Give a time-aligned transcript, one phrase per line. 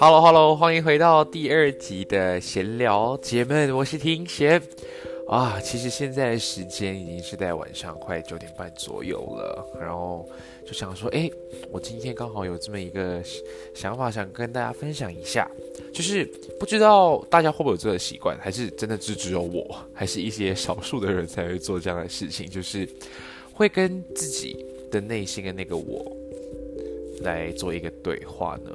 [0.00, 4.58] ！Hello，Hello，欢迎回到第二集的闲聊姐妹，我是听贤
[5.28, 5.60] 啊。
[5.60, 10.26] 其实现在时间已经是在晚上快九点半左右了，然后
[10.66, 11.30] 就想说，哎，
[11.70, 13.22] 我今天刚好有这么一个
[13.74, 15.46] 想法，想跟大家分享一下。
[15.92, 16.24] 就是
[16.58, 22.88] 不知道大家会不会有这个习惯，还是真的只只有我，还是一些少数的人才会做这样的事情，就是
[23.52, 26.10] 会跟自己的内心的那个我
[27.20, 28.70] 来做一个对话呢？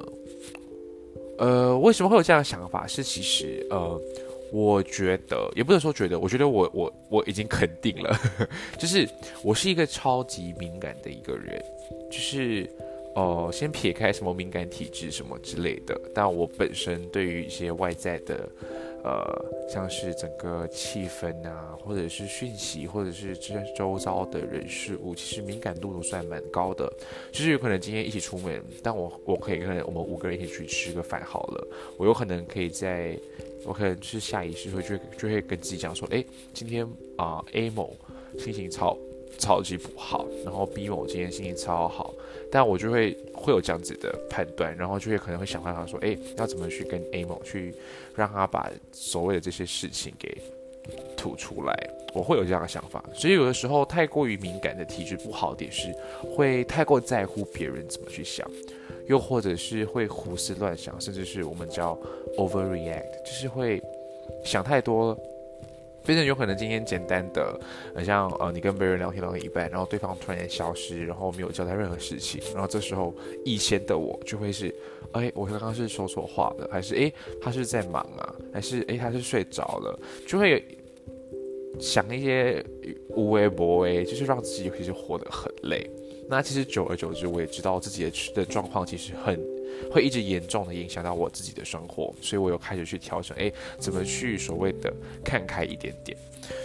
[1.38, 2.86] 呃，为什么会有这样的想法？
[2.88, 4.00] 是其实，呃，
[4.52, 8.18] 我觉得也不能说觉得，我觉得我我我已经肯定了，
[8.80, 9.08] 就是
[9.44, 11.62] 我是一个超级敏感的一个人，
[12.12, 12.70] 就是
[13.16, 18.50] 呃，先撇开什么敏感体质什么之类的，但我本身对于一些外在的。
[19.06, 26.92] 呃，像是整个气氛啊，或者是讯息，或者是这周遭的人事物，其实敏感度都算蛮高的。
[27.32, 31.68] 就是有可能今天一起出门，但我我可以跟我们五个人一起去吃个饭好了。
[31.98, 33.16] 我有可能可以在，
[33.64, 36.84] 我可能是下意识会就就会跟自己讲说，哎，今天
[37.16, 37.96] 啊 A 某
[38.40, 38.98] 心情超
[39.38, 42.14] 超级不好，然后 B 某今天心情超好。
[42.52, 47.74] 但我就会会有这样子的判断，然后就会可能会想办法说，哎，要怎么去跟 A 某去
[48.16, 50.38] 让他把所谓的这些事情给
[51.18, 51.76] 吐出来，
[52.14, 53.04] 我会有这样的想法。
[53.14, 55.94] 所以有的时候太过于敏感的体质不好点是
[56.36, 58.50] 会太过在乎别人怎么去想，
[59.08, 61.98] 又或者是会胡思乱想，甚至是我们叫
[62.38, 63.82] overreact，就是会
[64.46, 65.18] 想太多。
[66.06, 67.60] 非常有可能今天简单的，
[67.96, 73.12] 很像呃，你跟别人聊天聊到一半，然后对方突然消失，然后没有交代任何事情，然后这时候
[73.44, 74.74] 一先的我就会是，
[75.14, 77.12] 哎，我刚刚是说错话了，还是哎
[77.42, 80.64] 他是在忙啊，还是哎他是睡着了，就会
[81.80, 82.64] 想一些
[83.10, 85.90] 无微博微，就是让自己其实活得很累。
[86.30, 89.44] 那其实久而久之，我也知道自己的的状况其实很。
[89.92, 94.94] 会一直严重的影响到我自己的生活，所以我又开始去调整，哎，怎么去所谓的
[95.24, 96.18] 看开一点点，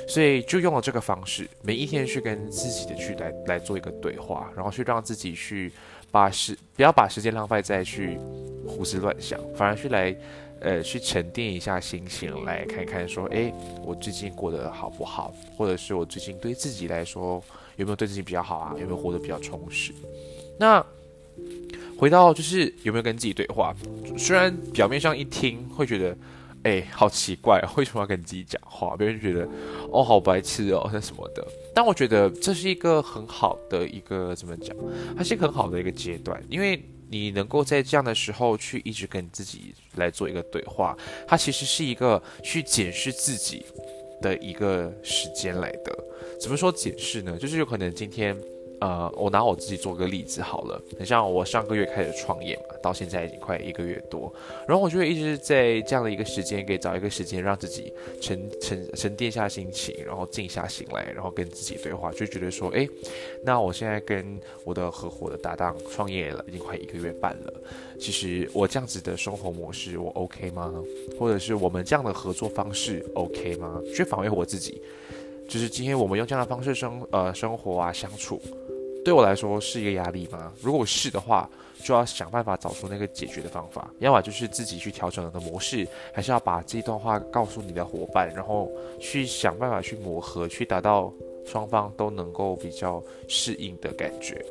[0.08, 5.72] 所以就用了这个方式，每一天去跟自己的去来来做一个对话，然后去让自己去
[6.10, 8.18] 把时不要把时间浪费在去
[8.66, 10.16] 胡思乱想，反而去来
[10.60, 13.52] 呃去沉淀一下心情，来看看说，哎，
[13.84, 17.42] 我最近过得好不好，或者是我最近对自己来说
[17.76, 19.92] 有没有对自己比较好啊，有没有活得比较充实？
[20.58, 20.84] 那。
[22.00, 23.76] 回到就是有没有跟自己对话？
[24.16, 26.16] 虽然表面上一听会觉得，
[26.62, 28.96] 哎，好奇怪，为什么要跟自己讲话？
[28.96, 29.46] 别人觉得，
[29.92, 31.46] 哦，好白痴哦，那什么的。
[31.74, 34.74] 但我觉得这是一个很好的一个怎么讲？
[35.14, 40.96] 它是一个很好的一个阶段，因为你能够在这样的时候去一直跟自己来做一个对话，
[41.28, 43.62] 它其实是一个去检视自己
[44.22, 45.94] 的一个时间来的。
[46.40, 47.36] 怎么说检视呢？
[47.36, 48.34] 就是有可能今天。
[48.80, 54.32] 呃，我拿我自己做个例子好了，很像我上个月开始创业嘛，到现在已经快一个月多，
[54.66, 57.92] 然后我就会一直在这样的一个时间，给找一个时间让自己
[58.22, 62.88] 沉沉沉淀下心情，然后静下心来，然后跟自己对话，就觉得说，哎，
[63.44, 67.52] 那我现在跟我的合伙的搭档创业了，已经快一个月半了，
[67.98, 70.82] 其实我这样子的生活模式我 OK 吗？
[71.18, 73.78] 或者是我们这样的合作方式 OK 吗？
[73.94, 74.80] 去反问我自己，
[75.46, 78.40] 就是今天我们用这样的方式生呃生活啊相处。
[79.04, 80.52] 对我来说是一个压力吗？
[80.60, 81.48] 如果是的话，
[81.82, 88.70] 就要想办法找出那个解决的方法，要么就是自己去调整的模式，还是要把这段话告诉你的伙伴，然后
[89.00, 91.10] 去想办法去磨合，去达到
[91.46, 94.44] 双方都能够比较适应的感觉。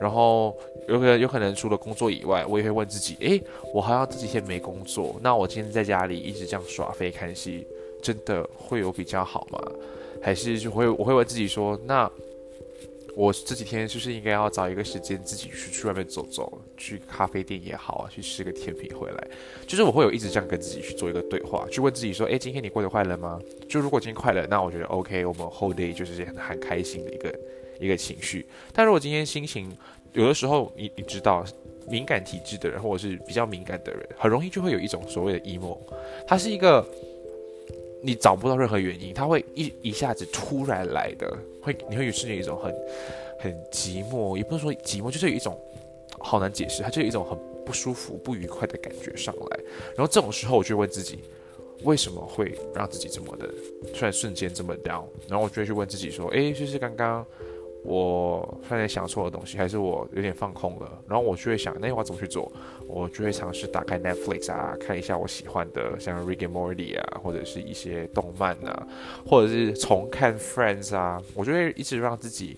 [0.00, 0.56] 然后
[0.88, 3.42] 有可能有可能除了工作以外，我也会问自己：诶，
[3.74, 7.66] 我好像这几天没工作，那我今天在家里一直这样耍飞看戏，
[8.02, 9.60] 真的会有比较好吗？
[10.22, 12.10] 还是就会我会问自己说：那
[13.14, 19.28] 我这几天就是应该要找一个时间自己去去外面走走，去咖啡店也好啊，去吃个甜品回来。
[19.66, 23.40] 就是我会有一直这样跟自己去做一个对话，去问自己说：诶，今天你过得快乐吗？
[23.68, 27.34] 就如果今天快乐，那我觉得 OK，我们 whole day 就是很很开心的一个。
[27.80, 29.68] 一个情绪，但如果今天心情
[30.12, 31.44] 有的时候，你你知道，
[31.88, 35.76] 敏感体质的人或者是比较敏感的人，很容易就会有一种所谓的 emo，
[36.24, 36.88] 它是一个
[38.04, 42.74] 你找不到任何原因，他会一一下子突然来的，会你会是有一种很
[43.38, 45.58] 很寂寞，也不是说寂寞，就是有一种
[46.18, 49.58] 好难解释，它就有一种很不舒服、不愉快的感觉上来。
[49.96, 51.20] 然后这种时候，我就问自己，
[51.82, 53.48] 为什么会让自己这么的
[53.94, 55.04] 突然瞬间这么 down？
[55.28, 57.26] 然后我就会去问自己说，诶，就是刚刚。
[57.84, 62.50] 我发现想错了东西，还是我有点放空了，然后我就会想，那我要怎么去做？
[62.88, 68.86] 我就会尝试打开 Netflix 啊，看一下我喜欢的，像 Rick and Morty 啊，或者是一些动漫啊，
[69.26, 72.56] 或者是重看 Friends 啊，我就会一直让自己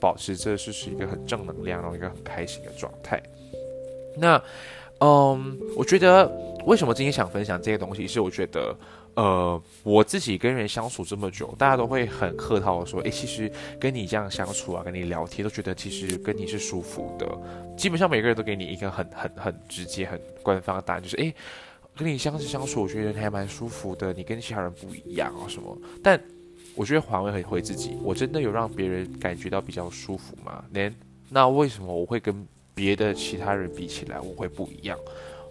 [0.00, 3.22] 保持这是是一个很正能量，然后一个很开心的状态。
[4.16, 4.42] 那，
[4.98, 6.28] 嗯，我觉得
[6.66, 8.76] 为什么今天想分享这些东西，是我觉得。
[9.16, 17.26] 呃，我自己跟人相处这么久，大家都会很客套的说，诶，其实跟你这样相处啊，跟你聊天，都觉得其实跟你是舒服的。
[17.76, 21.34] 基本上每个人都给你一个很很很直接、很官方的答案，就是诶，
[21.96, 25.78] 跟你相处相处，我觉得你还蛮舒服的，你跟其他人不一样啊什么。
[26.02, 26.20] 但
[26.74, 30.64] 我觉得还会很回自己，我真的有让别人感觉到比较舒服吗？
[30.72, 30.92] 连
[31.28, 34.98] 那为什么我会跟别的其他人比起来，我会不一样？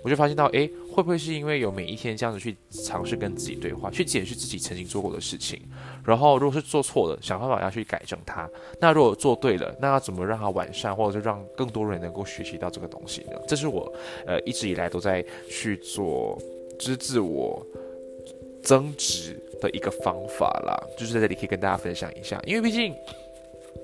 [0.04, 5.58] 我就发现到，诶，会不会是因为有每一天这样子去尝试跟自己对话，去检视自己曾经做过的事情，
[6.06, 8.48] 然后如果是做错了，想办法要去改正它。
[8.82, 13.40] 那如果做对了，那要怎么让它完善，或者是让更多人能够学习到这个东西呢？
[13.48, 13.92] 这是我，
[14.28, 16.38] 呃，一直以来都在去做，
[16.78, 17.66] 就是自我
[18.62, 20.78] 增值的一个方法啦。
[20.98, 22.94] 就是在这里可以跟大家分享一下，因为毕竟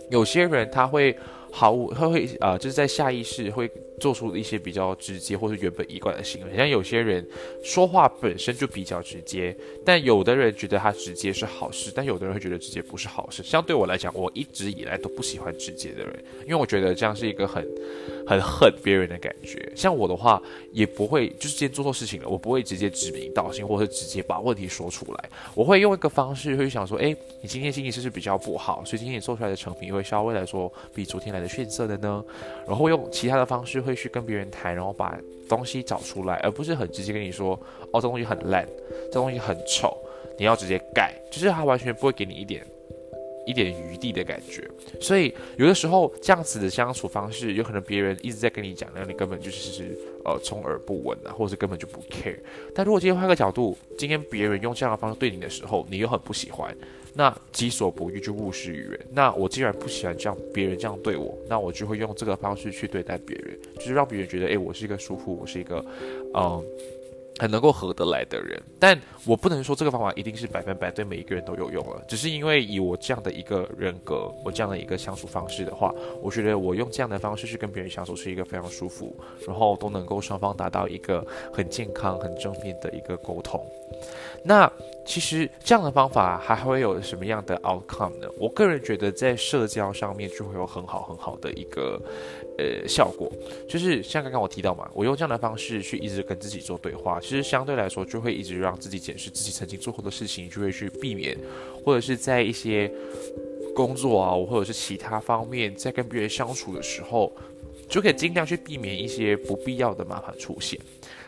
[0.09, 1.17] 有些人他会
[1.49, 3.71] 毫无，他会啊，就是在下意识会。
[3.99, 7.25] 做出一些比较直接或是原本一贯的行为，像有些人
[7.63, 9.55] 说话本身就比较直接，
[9.85, 13.43] 但有的人觉得他直接是好事，但有的人会觉得直接不是好事。
[13.43, 17.67] 像对我来讲，我一直以来都不喜欢直接的人，因为我觉得这样是一个很
[18.25, 19.71] 很恨别人的感觉。
[19.75, 20.41] 像我的话，
[20.71, 25.29] 也不会就是今天做错事情了，我不会直接指名道姓，或者直接把问题说出来。
[25.55, 28.83] 我会用一个方式会想说，哎，你今天心情是不是比较不好？
[28.85, 32.23] 所以今天你做出来的成品会稍微来说比昨天来的逊色的呢？
[32.67, 33.79] 然后用其他的方式。
[33.89, 37.59] 会去跟别人谈，然后把东西找出来，而不是很直接跟你说，
[37.91, 38.65] 哦，这东西很烂，
[39.11, 39.97] 这东西很丑，
[40.37, 42.65] 你要直接改，就是他完全不会给你一点
[43.49, 44.69] 一点余地的感觉。
[45.01, 52.37] 所以有的时候这样子的相处方式，有可能别人一直在跟你讲，那你根本就是呃充耳不闻啊，或者是根本就不 care。
[52.75, 56.75] 但如果今天换个角度，今天别人用这样的方式对你的时候，你又很不喜欢。
[57.15, 58.99] 那己所不欲，就勿施于人。
[59.11, 65.83] 那我既然不喜欢这样别人这样对我，那我就会用这个方式去对待别人，就是让别人觉得，诶，我是一个舒服，我是一个，
[66.35, 66.63] 嗯。
[67.39, 72.03] 很能够合得来的人，但我不能说这个方法一定是百分百对每一个人都有用了。
[72.07, 79.15] 只是因为以我这样的一个人格，我这样的一个相处方式的话，我觉得我用这样的方式去跟别人相处是一个非常舒服，
[79.47, 83.65] 然后都能够双方达到一个很健康、很正面的一个沟通。
[84.43, 84.71] 那
[85.05, 88.27] 其实这样的方法还会有什么样的 outcome 呢？
[88.37, 92.01] 我个人觉得在社交上面就会有很好很好的一个。
[92.59, 93.31] 呃，效果
[93.69, 101.37] 就是像刚刚我提到嘛，我用这样的方式去一直跟自己做对话，其实相对来说就会一直让自己检视自己曾经做过的事情，就会去避免，
[101.85, 102.91] 或者是在一些
[103.73, 107.31] 工作啊，或者是其他方面，在跟别人相处的时候，
[107.87, 110.77] 就可以尽量去避免一些不必要的麻烦出现。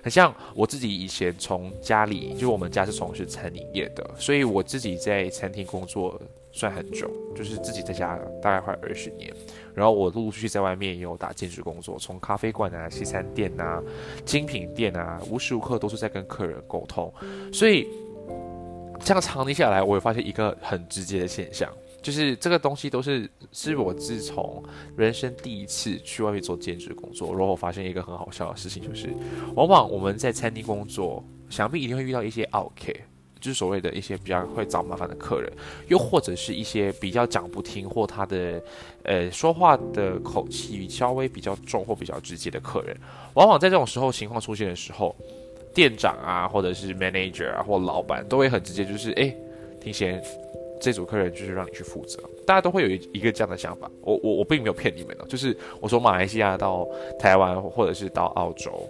[0.01, 6.21] 很像我自己以前从家里，就我们家是从事餐饮业的，所以我自己在餐厅工作。
[6.53, 9.33] 算很久，就是自己在家大概快二十年，
[9.73, 13.81] 然后我陆陆续续在外面也有打兼职工作，从咖啡馆啊、西餐店啊、
[14.25, 17.13] 精品店啊，无时无刻都是在跟客人沟通，
[17.53, 17.87] 所以
[18.99, 24.63] 这样长期下来，我会发现一个很直接的现象，就是这个东西都是是我自从
[24.95, 29.09] 人生第一次去外面做兼职工作，然后我发现一个很好笑的事情，就是
[29.55, 33.01] 往往我们在餐厅工作，想必一定会遇到一些 OK。
[33.41, 35.51] 就是所谓的一些比较会找麻烦的客人，
[35.87, 38.61] 又或者是一些比较讲不听或他的
[39.03, 42.95] 呃说话的口气稍微比较重或比较直接的客人，
[43.33, 45.15] 往往在这种时候情况出现的时候，
[45.73, 49.35] 店长啊或者是 manager 啊或老板都会很直接，就是哎，
[49.81, 50.23] 听贤。
[50.83, 53.87] 这组客人就是让你去负责，大家都会有一一个这样的想法。
[54.01, 56.87] 我我我并没有骗你们哦，就是我从马来西亚到
[57.19, 58.89] 台湾或者是到澳洲，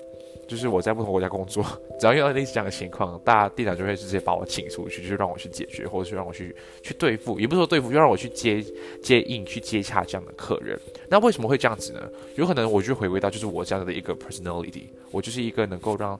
[0.52, 1.64] 就是我在不同国家工作，
[1.98, 6.54] 只要遇到类似这样的情况，大家店长就会直接把我请出去，就让我去解决，或者是让我去
[6.84, 8.62] 去对付，也不是说对付，就让我去接
[9.02, 10.78] 接应、去接洽这样的客人。
[11.08, 12.02] 那为什么会这样子呢？
[12.36, 16.20] 有可能我就回归到就是我这样的一个 personality，我就是一个能够让。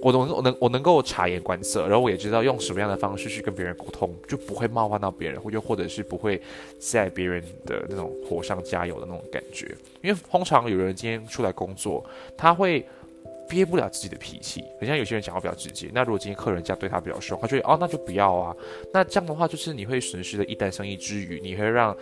[0.00, 6.40] 我能我能我能够察言观色，然后我也知道用什么样的方式去跟别人沟通，就不会冒犯到别人，或又或者是不会
[6.78, 9.74] 在别人的那种火上加油的那种感觉。
[10.00, 12.04] 因为通常有人今天出来工作，
[12.36, 12.84] 他会
[13.52, 15.90] 憋不了自己的脾气，很像有些人讲话比较直接。
[15.92, 18.56] 那如果今天客人这样对他比较凶，他觉得哦那就不要啊。
[18.94, 21.94] 那这样的话就是你会损失了一单生意之余，你会让。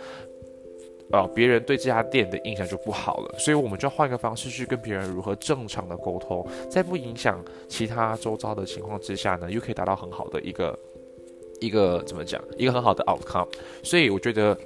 [1.13, 10.79] 呃，别人对这家店的印象就不好了，所以我们就要换一个方式去跟别人如何正常的沟通，在不影响其他周遭的情况之下呢，又可以达到很好的一个
[11.59, 13.45] 一个怎么讲，一个很好的 outcome。
[13.83, 14.57] 所以我觉得，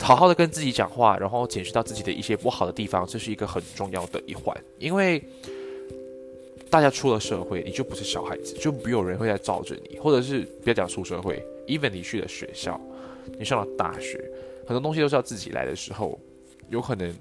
[0.00, 4.56] 好好的跟自己讲话，然后检视到自己的一些不好的地方，这是一个很重要的一环。
[4.78, 5.22] 因为
[6.70, 12.80] 大家出了社会，你就不是小孩子，就没有人会来罩着你，或者是不要讲出社会，even 你去了学校，
[13.38, 14.22] 你上了大学。
[14.66, 16.18] 很多东西都是要自己来的时候，
[16.68, 17.14] 有可能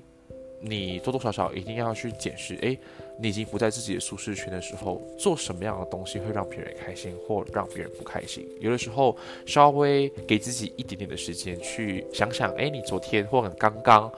[0.60, 2.78] 你多多少少一定要去检视，诶，
[3.20, 8.48] 你已经不在自己的舒适圈的时候，做什么样的东西会让别人开心或让别人不开心？
[8.60, 14.12] 有的时候稍微给自己一点点的时间去想想，诶，你昨天或者刚刚。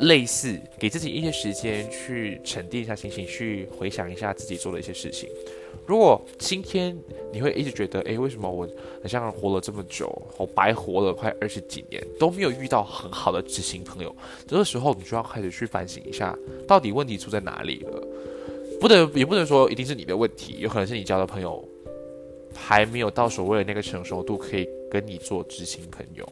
[0.00, 5.28] 类似给自己一些时间去沉淀一下心情，去回想一下自己做的一些事情。
[5.86, 6.96] 如果今天
[7.32, 8.66] 你会一直觉得，哎，为什么我
[9.02, 14.14] 好像活了这么久，我白活了快二十几年，都没有遇到很好的知心朋友？
[14.46, 16.36] 这个时候，你就要开始去反省一下，
[16.66, 18.02] 到底问题出在哪里了？
[18.80, 21.66] 不能，也不能说一定是你的问题，有可能是你交的朋友
[22.54, 26.26] 还没有到所谓的那个成熟度，可以跟你做知心朋友。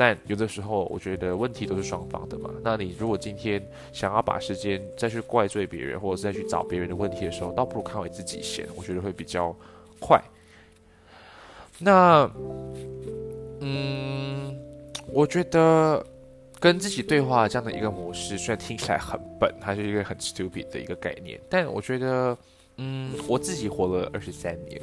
[0.00, 2.50] 但有的时候，我觉得问题都是双方的嘛。
[2.64, 9.54] 那你如果今天想要把时间再去怪罪别人，或者是再去找别人的问题的时候，倒不如看回自己先，我觉得会比较
[9.98, 10.18] 快。
[11.78, 12.30] 那，
[13.60, 14.58] 嗯，
[15.12, 16.02] 我觉得
[16.58, 22.34] 跟自己对话这样的一个模式，虽然听起来很笨，它是一个很 stupid 的一个概念，但我觉得，
[22.78, 24.80] 嗯，我自己活了二十三年。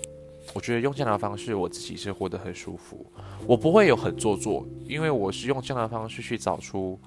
[0.58, 3.06] 我觉得用这样的方式，我自己是活得很舒服。
[3.46, 7.00] 我不会有很做作，因为我是用这样的方式去找出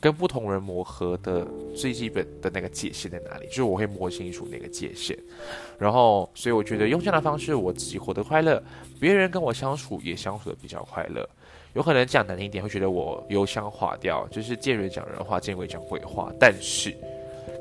[0.00, 5.16] 跟不同人磨合的最基本的那个界限在哪里，就是我会摸清楚那个界限。
[5.78, 8.60] 然后，所以我觉得用这样的方式，我自己活得快乐，
[8.98, 11.24] 别人跟我相处也相处的比较快乐。
[11.74, 16.32] 有可能讲难听一点，会觉得我油腔滑调，就是见人讲人话，见鬼讲鬼话。
[16.40, 16.92] 但是，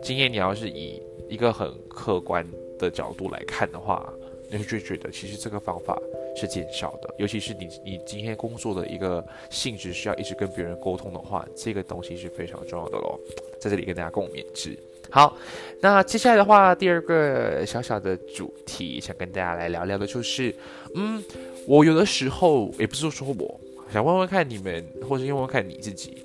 [0.02, 2.44] 今天你要是以一个很客观
[2.80, 4.04] 的角度来看的话，
[4.52, 5.98] 你就觉得其实这个方法
[6.36, 13.20] 是见效的，尤其是你你今天工作的一个性质需要一直跟别人沟通的话，这个东西是非常重要的喽。
[13.60, 14.78] 在这里跟大家共勉之。
[15.12, 15.36] 好，
[15.82, 20.54] 那接下来的话，第二个小小的主题想跟大家来聊聊的就是，
[20.96, 21.24] 嗯，
[21.66, 23.60] 我有的时候也不是说我
[23.92, 26.24] 想问问看你们，或者问问看你自己，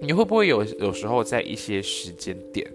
[0.00, 2.68] 你会不会有有时候在一些时间点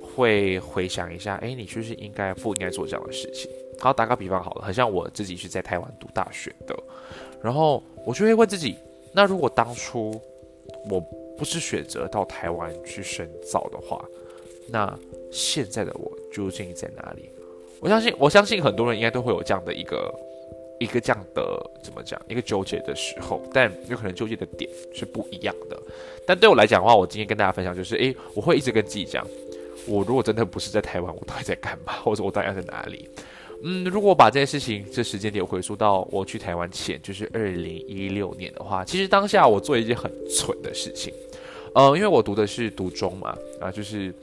[0.00, 3.50] 会回想一下，哎，你是不是应该不应该做这样的事情？
[3.80, 6.76] 好，打个比方好了，很像我自己是在台湾读大学的，
[7.42, 8.76] 然后我就会问自己，
[9.12, 10.20] 那如果当初
[10.90, 11.00] 我
[11.36, 14.04] 不是选择到台湾去深造的话，
[14.68, 14.94] 那
[15.32, 17.30] 现在的我究竟在哪里？
[17.80, 20.14] 我相信，我相信很多人应该都会有这样的一个
[20.78, 25.82] 一个这样的怎么讲，一个纠结的时候，但有可能纠结的点是不一样的。
[26.26, 29.26] 但对我来讲的话，我今天跟大家分享就是，诶，我会一直跟自己讲，
[29.86, 33.08] 我如果真的不是在台湾，我到底在干嘛，或者我到底在哪里？
[33.62, 41.12] 嗯，如果把这件事情这时间点回溯到我去台湾前，就是二零一六年的话，其实当下我做一件很蠢的事情，
[41.74, 44.14] 呃，因为我读的是读中嘛，啊，就是。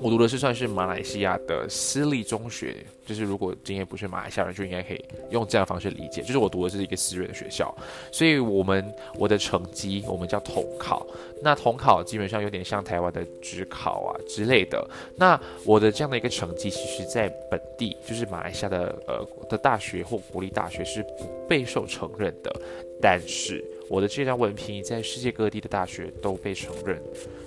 [0.00, 2.76] 我读的是算是马来西亚的私立中学，
[3.06, 6.20] 就是如果今天不是马来西亚人，就应该可以用这样的方式理解。
[6.22, 7.74] 就是我读的是一个私人的学校，
[8.12, 11.06] 所以我们我的成绩我们叫统考，
[11.42, 14.88] 那统考基本上有点像台湾的职考啊之类的。
[15.16, 22.60] 那我的这样的一个成绩，其实在本地就是马来西亚的呃的大学或国立大学是不备受承认的，
[23.00, 27.00] 但是我的这张文凭在世界各地的大学都被承认。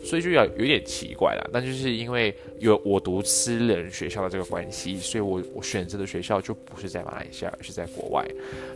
[0.03, 1.49] 所以就要有点奇怪了。
[1.51, 8.25] 那就是因为有我读私人学校的这个关系，所以我我选择的学校就不是在马来西亚，而是在国外。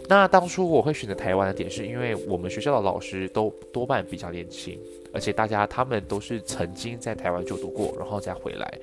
[0.10, 4.78] 那当初我会选择台湾的点，是因为我们学校的老师都多半比较年轻。
[5.14, 8.74] 而且大家他们都是曾经在台湾就读过，然后再回来。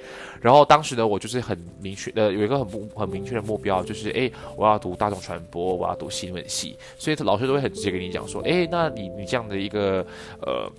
[0.40, 6.76] 然后当时呢，我就是很明确的有一个很不很明确的目标，就是诶，我要读大众传播，我要读新闻系。
[6.98, 10.06] 所以老师都会很直接跟你讲说，诶，那你你这样的一个
[10.42, 10.70] 呃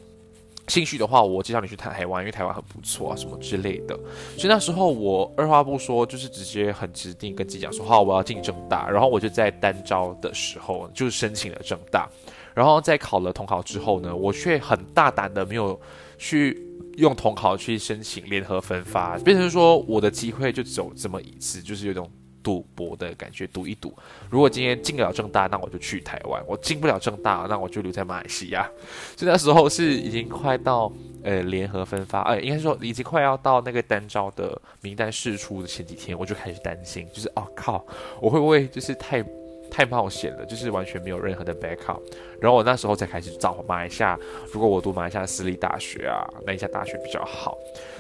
[0.68, 3.98] 兴趣的话，我介绍你去台台湾，因为台湾很不错啊，什么之类的。
[4.38, 8.90] 所以那时候我二话不说，就是直接很指定跟自己讲说，好，我要进正大。
[8.90, 12.08] 然后我就在单招的时候，就申请了正大。
[12.54, 15.80] 然后在考了统考之后呢，我却很大胆的没有
[16.18, 16.62] 去
[16.98, 22.10] 用统考去申请联合分发，变成说我的机会就只有这么一次，就是有种
[22.44, 23.94] 赌博的感觉，赌一赌。
[24.30, 28.70] 如果今天进不了正大，那我就去台湾；我进不了正大，那我就留在马来西亚。
[29.16, 30.92] 所以那时候是已经快到
[31.24, 37.86] 呃联合分发，呃应该说已经快要到那个单招的名单释出的前几天，我就开始担心，就是哦靠，
[38.20, 39.24] 我会不会就是太。
[39.70, 42.00] 太冒险了，就是完全没有任何的 backup。
[42.40, 44.20] 然后我那时候才开始找马来西亚，
[44.52, 47.58] 如果我读马来西亚私立大学啊，那一家大学比较好。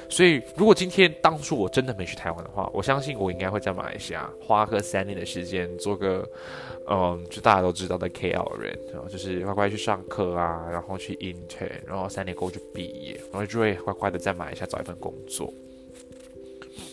[0.09, 6.27] 所以如果今天当初我真的没去台湾的话，我相信我应该会在马来西亚花个三年的时间，做个
[6.87, 15.53] 嗯，就大家都知道的 KL 人，然后就是乖乖去上课啊，然后去 intern，然后三年过后就毕业，然后就会乖乖的在马来西亚找一份工作。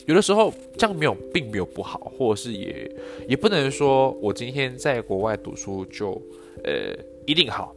[0.06, 2.90] 有的时候这样没有，并没有不好，或者是也
[3.28, 6.12] 也不能说我今天在国外读书就
[6.64, 6.96] 呃
[7.26, 7.74] 一定好。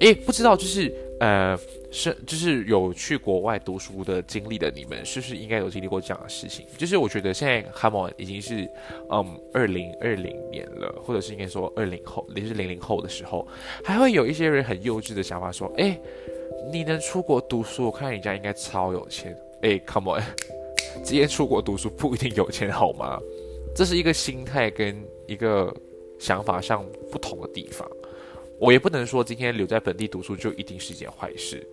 [0.00, 1.56] 诶，不知道就是呃
[1.90, 6.66] 是就是有去国外读书的经历的你们，是不是应该有经历过这样的事情？
[6.76, 8.68] 就是我觉得现在 Come on 已经是
[9.08, 13.46] 嗯二零二零年了，或者是应该说二零后，也是零零后的时候，
[13.84, 15.98] 还会有一些人很幼稚的想法说：诶，
[16.72, 19.34] 你能出国读书，我看人家应该超有钱。
[19.62, 20.63] 诶 c o m e on。
[21.02, 23.18] 直接出国读书不一定有钱，好吗？
[23.74, 24.96] 这是一个心态跟
[25.26, 25.74] 一个
[26.18, 27.88] 想法上不同的地方。
[28.60, 31.66] 我也不能说今天留在本地读书就一定是一件坏事，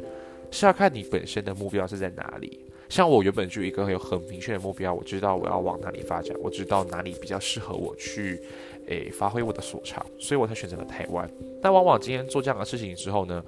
[0.49, 2.65] 是要看你本身的目标是在哪里。
[2.89, 8.41] 像我原本就一个有很明确的目标，我知道我要往哪里发展，我知道哪里比较适合我去，
[8.87, 11.29] 诶，发挥我的所长，所以我才选择了台湾。
[11.61, 13.41] 但往往今天做这样的事情之后呢？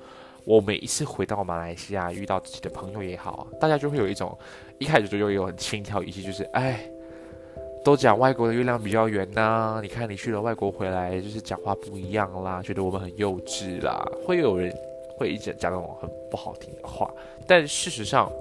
[0.45, 4.37] 我每一次回到马来西亚，遇到自己的朋友也好，大家就会有一种
[4.77, 6.85] 一开始就有很轻佻语气，就是哎，
[7.83, 9.79] 都讲外国的月亮比较圆呐。
[9.81, 14.73] 你看你去了外国回来，就是讲话不一样啦，觉得我们很幼稚啦，会有人
[15.17, 17.09] 会一直讲那种很不好听的话。
[17.47, 18.31] 但事实上，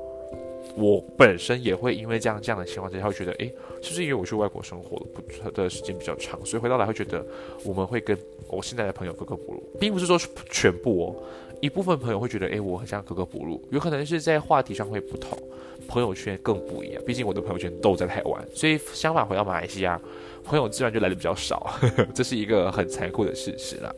[0.76, 3.50] 我本身也会因为这样这样的情况之下，会觉得哎，
[3.82, 7.24] 是不是因为我去外国生活不的时间比较长，所以回到来会觉得
[7.64, 8.16] 我们会跟
[8.48, 10.18] 我现在的朋友格格不入，并不是说
[10.50, 11.16] 全部哦。
[11.60, 15.38] 一部分朋友会觉得，哎，我很像格格不入，有可能是在话题上会不同，
[15.86, 17.02] 朋友圈更不一样。
[17.06, 20.00] 毕竟我的朋友圈都在台湾，所以相反回到马来西亚，
[20.42, 21.72] 朋友自然就来的比较少，
[22.12, 23.94] 这是一个很残酷的事实了。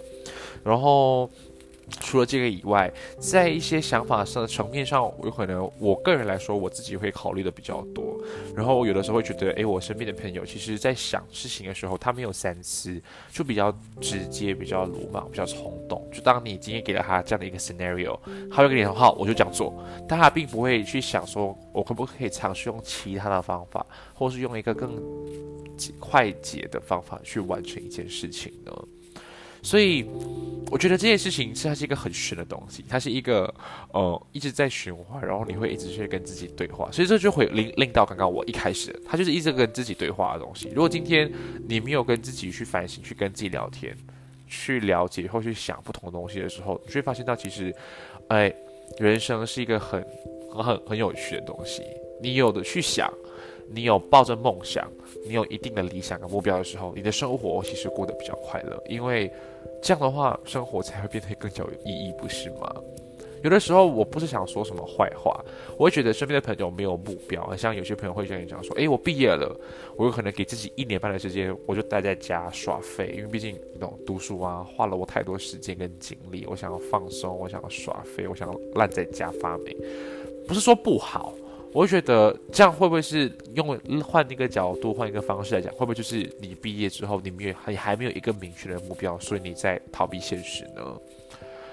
[0.63, 1.31] 然后。
[2.01, 8.18] 除了这个以外，在一些想法上的层面上，有可能我个人来说，我自己会考虑的比较多。
[8.55, 13.70] 然后有的时候会觉得，诶，我身边的朋友，其实在想事情的时候，他没有三思，就比较
[14.01, 16.07] 直接，比较鲁莽，比较冲动。
[16.12, 18.18] 就当你今天给了他这样的一个 scenario，
[18.51, 19.75] 他会跟你说好，我就这样做，
[20.09, 24.90] 但他并不会去想说，我可不可以尝试用其他的方法，或是用一个更
[25.99, 28.73] 快捷的方法去完成一件事情呢？
[29.64, 30.05] 所以，
[30.70, 33.53] 我觉得这件事情是它是一个很玄的东西，它是一个
[33.92, 40.68] 呃一直在循环，然后你会一直去跟自己对话，所以这就会令令到刚刚我一开始，它就是一直跟自己对话的东西。
[40.68, 41.33] 如果今天
[41.66, 43.96] 你没有跟自己去反省，去跟自己聊天，
[44.46, 47.74] 去了解或去想不同的东西的时候，你会发现到其实，
[48.29, 48.55] 哎，
[48.98, 50.05] 人生是一个很
[50.53, 51.83] 很很很有趣的东西。
[52.22, 53.12] 你有的去想，
[53.68, 54.87] 你有抱着梦想，
[55.27, 59.31] 你有一定的理想跟目标的时候，你的生活其实过得比较快乐，因为。
[59.83, 62.74] 这样的话，生活才会变得更加有意义，不是吗？
[63.42, 65.44] 有的时候，我不是想说什么坏话，
[65.77, 69.55] 我会觉得身边的朋友没有目标，像有些朋友会这样讲说：“诶，我毕业了，
[69.96, 79.77] 我有可能给自己一年半的时间，我就待在家耍废，因为毕竟那种读书啊，花了我太多时间跟精力，我想要放松，我想要耍废，我想要烂在家发霉，
[80.48, 81.35] 不是说不好。”
[81.75, 90.97] 我会觉得这样会不会是用换一个角度、换一个方式来讲，会不会就是你毕业之后，你没有还还没有一个明确的目标，所以你在逃避现实呢？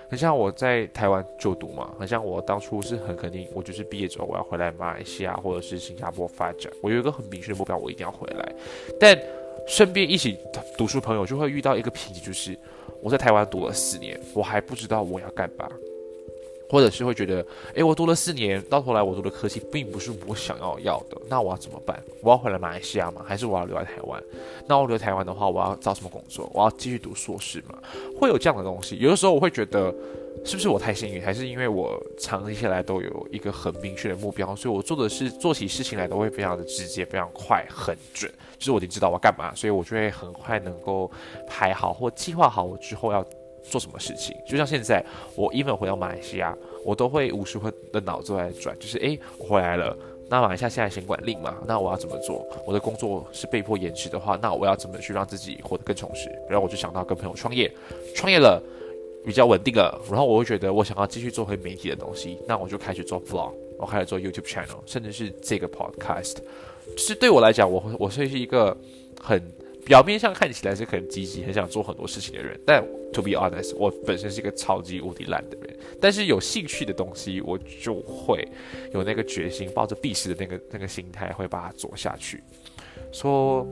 [0.10, 8.52] 很像我在台湾就读嘛，很像我当初是很肯定，我就是毕业之后我要回来马来西亚或者是新加坡发展，我有一个很明确的目标，我一定要回来。
[9.00, 9.16] 但
[9.68, 10.36] 身边一起
[10.76, 12.58] 读书朋友就会遇到一个瓶颈，就是
[13.04, 15.70] 我在台湾读了四年，我还不知道我要干嘛。
[16.72, 22.02] 或者是会觉得，诶，我读了四年，到头来我读的科技并不是我想要要的，那我要怎么办？
[22.22, 23.22] 我要回来马来西亚吗？
[23.28, 24.24] 还是我要留在台湾？
[24.66, 26.50] 那我留台湾的话，我要找什么工作？
[26.54, 27.78] 我要继续读硕士吗？
[28.18, 28.98] 会有这样的东西。
[29.00, 29.94] 有的时候我会觉得，
[30.46, 38.32] 是不是我太幸运，还是因为我长期下来都有一个很明确的目标，所以我做的事、做起事情来都会非常的直接、非常快、很准。
[38.58, 41.12] 就是我已经知道我要干嘛，所以我就会很快能够
[41.50, 43.26] 排好或计划好我之后要。
[43.64, 44.36] 做什么事情？
[44.48, 45.04] 就像现在，
[45.36, 49.98] 我 even 回到马来西亚，我都会无时会的脑子在转，就是诶，我回来了。
[50.30, 52.48] 那马来西亚现在行管令嘛，那我要怎么做？
[52.66, 56.30] 我的工作是被迫延迟的话，那我要怎么去让自己活得更充实？
[56.50, 57.70] 然后我就想到跟朋友创业，
[58.16, 58.62] 创业了
[59.26, 66.38] 比较稳定了，然后我会觉得我想要继续做回媒体的东西，那我就开始做 vlog，我开始做 YouTube channel，甚至是这个 podcast。
[66.96, 68.76] 就是对我来讲，我我是一个
[69.22, 69.42] 很。
[69.86, 75.78] 表面上看起来是很积极、很想做很多事情的人，但 to be honest，我本身是一个超级无敌懒的人。
[76.00, 78.48] 但是有兴趣的东西，我就会
[78.94, 82.42] 有那个决心，抱着必死的那个那个心态，会把它做下去。
[83.12, 83.68] 说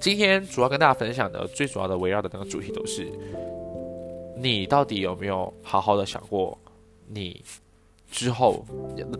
[0.00, 3.06] 今天主要跟大家分享的，最主要的围绕的那个主题都是：
[4.36, 6.58] 你到底有没有好好的想过，
[7.06, 7.40] 你
[8.12, 8.64] 之后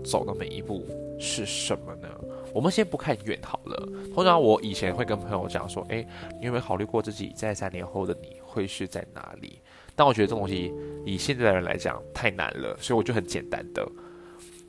[0.04, 0.86] 走的每一步
[1.18, 2.08] 是什么呢？
[2.54, 3.88] 我们先不看远好了。
[4.14, 6.06] 通常我以前会跟朋友讲说：“诶，
[6.38, 9.58] 你有没有考虑过自己在三年后的你会是在哪里？”
[9.96, 10.72] 但我觉得这东西
[11.06, 13.86] 以现在的人来讲太难了，所以我就很简单的：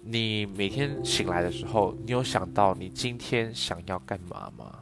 [0.02, 4.80] 你每天醒来的时候，你有想到你今天想要干嘛吗？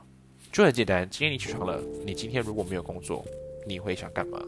[0.51, 3.25] 就很简单，今天你起床了，你今天如果没有工作，
[3.65, 4.39] 你会想干嘛？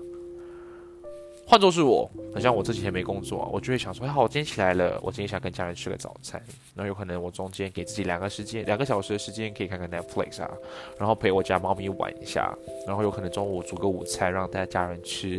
[1.46, 6.42] 换作是我，好像我这几天没工作，我就会想说：好，我今天起来了，我今天想跟家人吃个早餐。
[6.74, 10.50] 那有可能我中间给自己两个时间，两个小时的时间，可以看看 Netflix 啊，
[10.98, 12.52] 然后陪我家猫咪玩一下。
[12.88, 15.30] 然后有可能中午煮个午餐让大家家人吃。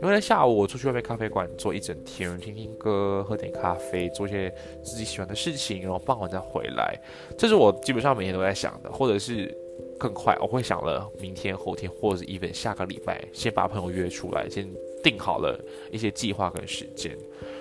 [0.00, 4.50] 因为在下午我出去外面咖啡馆坐一整天，听听歌，喝点咖啡，做一些
[4.82, 6.98] 自己喜欢的事情，然后傍晚再回来。
[7.36, 9.54] 这是我基本上每天都在想的，或者是
[9.98, 14.66] 更快，我会想了明天、后天，或者是 even 下个礼拜，先把朋友约出来，先。
[15.02, 15.58] 定好了
[15.90, 17.16] 一些计划跟时间，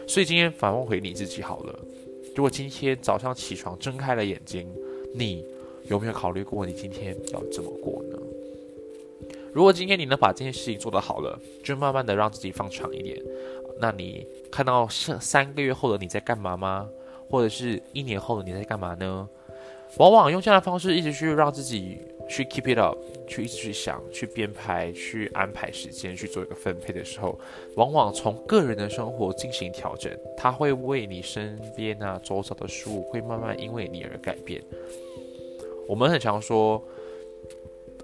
[0.08, 1.80] 所以今天反问回你自己好了。
[2.36, 4.68] 如果今天早上起床睁开了眼睛，
[5.14, 5.44] 你
[5.86, 8.18] 有没有考虑过你今天要怎么过呢？
[9.54, 13.20] 如果今天你能把这件事情做得好了，就慢慢的让自己放长一点。
[13.80, 16.88] 那你看到三三个月后的你在干嘛吗？
[17.30, 19.28] 或者是一年后的你在干嘛呢？
[19.98, 22.00] 往往用这样的方式一直去让自己。
[22.28, 27.40] 去 keep it up，去一直去想，去编排，去安排时间，去做一个分配的时候，
[27.76, 34.62] 往往从个人的生活进行调整，它会为你身边啊周遭的事物会慢慢因为你而改变。
[35.88, 36.84] 我们很常说，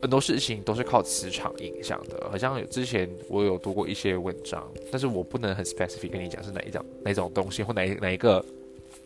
[0.02, 8.44] 很多事情都是靠磁场影响的，好像之前我有读过一些文章，但是我不能很 specific 跟你讲是哪一种哪种东西或哪哪一个。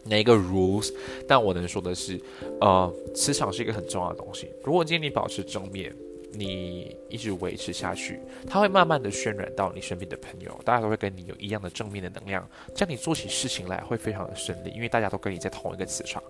[0.08, 0.94] 哪一个 rules？
[1.28, 2.20] 但我能说的是，
[2.62, 4.50] 呃，磁场是一个很重要的东西。
[4.64, 5.94] 如果今天你保持正面，
[6.32, 16.22] 你一直维持下去，它会慢慢的渲染到你身边的朋友，大家都会跟你有一样的正面的能量，这样你做起事情来会非常的顺利，因为大家都跟你在同一个磁场。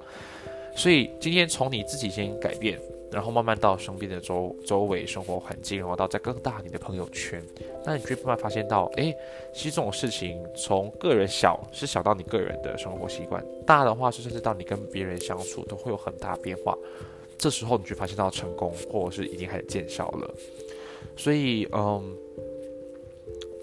[0.76, 2.80] 所以今天从你自己先改变。
[3.10, 7.41] 然后慢慢到身边的周周围生活环境，然后到再更大你的朋友圈，
[7.86, 9.15] 那你就会慢慢发现到，哎，
[9.54, 16.78] 其实这种事情从个人小是小到你个人的生活习惯，大的话是甚至到你跟别人相处都会有很大变化。
[17.38, 20.34] 这时候你就发现到成功，或者是已经开始见效了。
[21.15, 22.15] 所以，嗯，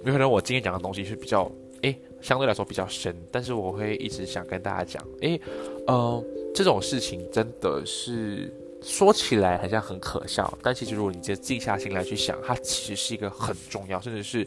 [0.05, 1.51] 有可能我今天讲的东西是比较，
[1.83, 5.39] 哎，相对来说比较深，但是我会一直想跟大家讲，哎，
[5.87, 8.51] 嗯，这种事情真的是。
[8.85, 14.47] 说起来好像很可笑，但其实如果你直接静下心来去想，它其实是一个很重要，甚至是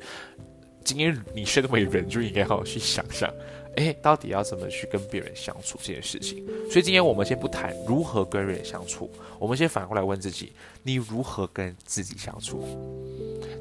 [0.84, 3.30] 今天你身为人就应该好好去想想，
[3.76, 6.45] 哎，到底要怎么去跟别人相处这件事情。
[6.69, 12.63] 所以今天我们先不谈如何跟人相处，我们先反过来问自己：你如何跟自己相处？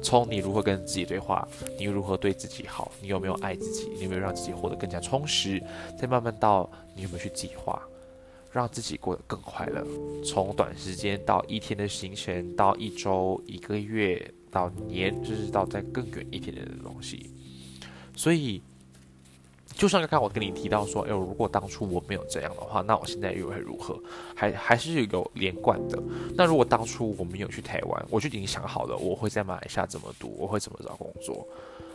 [0.01, 1.45] 从你如何跟自己对话，
[1.77, 5.61] 你如何对自己好，你有没有爱自己，你有没有让自己活得更加充实？
[5.99, 7.81] 再慢慢到你有没有去计划？
[8.57, 9.85] 让自己过得更快乐，
[10.25, 17.29] 从短时间到一天的行程，到一周、一个月，到年，甚至到再更远一点点的东西。
[18.15, 18.59] 所以，
[19.75, 23.95] 就像刚刚我跟你提到说，哎，如果当初我没有这样的话，那我现在又会如何？
[24.35, 26.01] 还还是有连贯的。
[26.35, 31.47] 那如果当初我没有去台湾，我就已经想好了，我会在马来西亚怎么读，我会怎么找工作。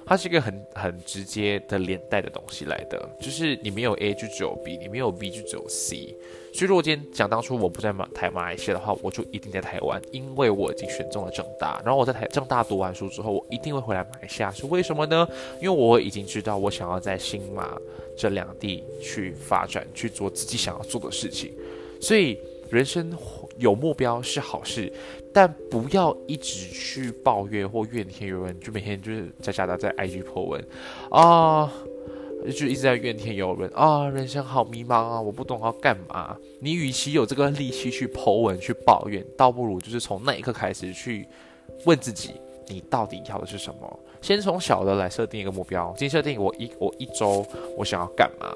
[0.05, 6.15] 它是一个很很直接的连带的东西来的，就是你没有 A 就只有 B，你没有 B 就只有 C。
[6.53, 11.81] 所以如果今天讲当初我不在马台马来西亚的话，我就一定在台湾，因为我已经选中了正大。
[11.83, 15.27] 然后我在台正大读完书之后，我一定会回来马来西亚，是为什么呢？
[15.61, 17.79] 因为我已经知道我想要在新马
[18.17, 21.53] 这两地去发展，去做自己想要做的事情。
[22.01, 22.39] 所以
[22.73, 23.17] 人生
[23.59, 24.93] 有目标是好事。
[25.35, 30.63] 但不要一直去抱怨或怨天尤人，就每天就是在家的在 IG 破文
[31.11, 31.73] 啊，
[32.47, 36.37] 就一直在怨天尤人啊，人生好迷茫啊，我不懂要干嘛。
[36.61, 41.27] 你与其有这个力气去破文去抱怨，倒不如就是从那一刻开始去
[41.87, 42.33] 问自己，
[42.69, 44.01] 你到底要的是什么？
[44.21, 47.43] 先从小的来设定一个目标，先设定我一我一周
[47.79, 48.55] 我想要干嘛。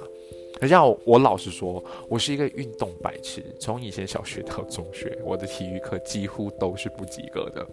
[0.58, 3.42] 可像我老实说，我是一个运动白痴。
[3.60, 7.66] 从以前小学到中学，我的体育课几乎都是不及格的。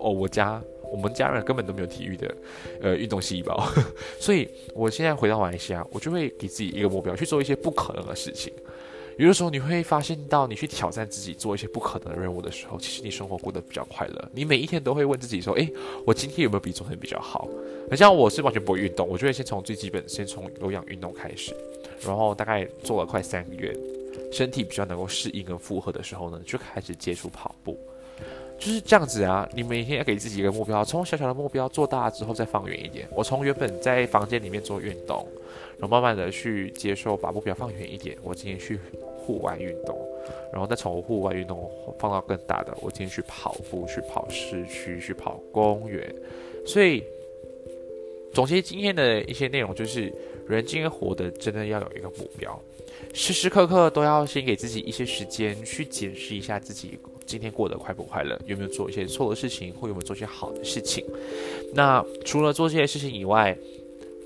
[0.00, 2.34] 哦，我家我们家人根本都没有体育的
[2.80, 3.68] 呃运动细胞，
[4.18, 8.52] 所以我现在回到马来西亚，我就会给自己一个目标，去做一些不可能的事情。
[9.18, 14.30] 有的时候你会发现到，你去挑战自己做一些不可能的任务的时候，其实你生活过得比较快乐。
[14.32, 15.72] 你每一天都会问自己说：“诶，
[16.06, 17.48] 我今天有没有比昨天比较好？”
[17.90, 21.56] 而像我是完全不会运动，我就会先从最基本，先从有氧运动开始。
[22.04, 23.74] 然后大概做了快三个月，
[24.30, 27.78] 身体比较能够适应跟负荷的时候呢，就开始接触跑步，
[28.58, 29.48] 就是这样子啊。
[29.54, 33.08] 你每天要给自己一个目标，从小小的目标做大之后再放远一点。
[33.12, 35.26] 我从原本在房间里面做运动，
[35.78, 38.14] 然后慢慢的去接受把目标放远一点。
[38.22, 38.78] 我今天去
[39.26, 39.98] 户外运动，
[40.52, 46.14] 然后再从户外运动放到更大的，我今天去跑步，去跑市区，去跑公园。
[46.64, 47.02] 所以
[48.32, 50.12] 总结今天的一些内容就是。
[50.48, 52.56] 人今天活的真的要有一个目标，
[53.12, 61.04] 时时刻刻都要先给自己一些时间去检视一下自己今天过得快不快乐，有没有做一些错的事情，或有没有做一些好的事情。
[61.74, 63.58] 那除了做这些事情以外，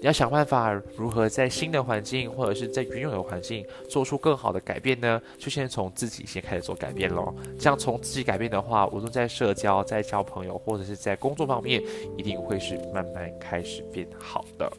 [0.00, 5.20] 你要想办法如何在新的环境或者是在原有的环境做出更好的改变呢？
[5.38, 7.34] 就先从自己先开始做改变咯。
[7.58, 11.82] 这样从自己改变的话，无论在社交、在交朋友或者是在工作方面，
[12.16, 14.72] 一定会是慢慢开始变好的。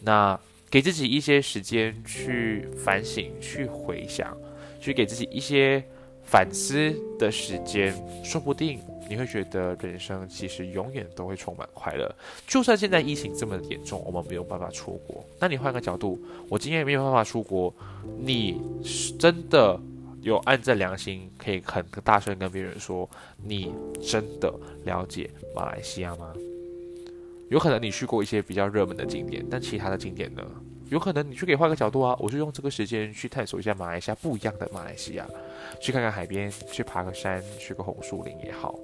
[0.00, 0.38] 那。
[0.72, 4.38] 给自己一些时间去反省、去回想、
[4.80, 5.82] 去给自己一些
[6.22, 8.78] 反思的时间，说不定
[9.10, 12.08] 你会觉得人生其实永远都会充满快乐。
[12.46, 16.16] 就算现在疫情这么严重，我们没有办法出国，那你换个角度，
[16.48, 17.74] 我今天也没有办法出国，
[18.20, 18.62] 你
[19.18, 19.76] 真的
[20.22, 23.10] 有按着良心可以很大声跟别人说，
[23.42, 26.32] 你真的了解马来西亚吗？
[27.48, 30.42] 有可能你去过一些比较热门的景点，但其他的景点呢？
[30.88, 35.26] 有可能你去可以换个角度啊，我就用这个时间去探索一下马来西亚不一样的马来西亚，
[35.80, 38.78] 去看看海边，去爬个山，去个红树林也好，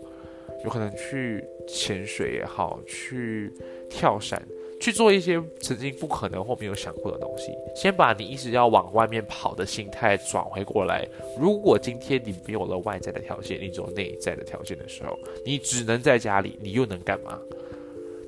[0.67, 3.53] 有可能去潜水也好，去
[3.89, 4.45] 跳伞，
[4.81, 7.53] 去做一些曾经不可能或没有想过的东西。
[7.77, 11.07] 先把你一直要往外面跑的心态转回过来。
[11.41, 17.39] 如果今天你没有了外在的条件，你只有内在的条件的时候，你只能在家里，你又能干嘛？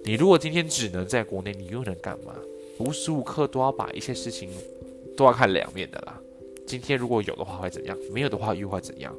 [0.05, 2.37] 你如果今天只能在国内，你又能干嘛？
[2.79, 4.49] 无时无刻都要把一些事情
[5.17, 6.17] 都要看两面的啦。
[6.65, 7.99] 今天如果有的话会怎样？
[8.13, 9.13] 没有的话又会怎样？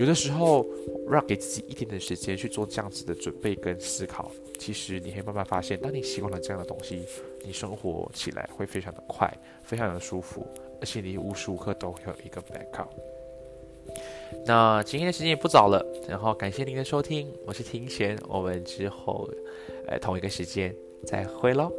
[0.00, 0.66] 有的时候
[1.10, 7.02] 让给自己一点点时间去做这样子的准备跟思考，其实你会慢慢发现，当你习惯了这样的东西，
[7.44, 9.30] 你生活起来会非常的快，
[9.62, 10.46] 非常的舒服，
[10.80, 12.88] 而且你无时无刻都会有一个 backup。
[14.46, 19.28] 那今天的时间也不早了，然后感谢您的收听，我是庭贤，我们之后，
[19.86, 21.70] 呃，同一个时间再会喽，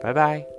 [0.00, 0.57] 拜拜。